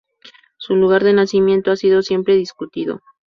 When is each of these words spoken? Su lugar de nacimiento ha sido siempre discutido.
Su 0.57 0.75
lugar 0.77 1.03
de 1.03 1.13
nacimiento 1.13 1.69
ha 1.69 1.75
sido 1.75 2.01
siempre 2.01 2.33
discutido. 2.33 3.01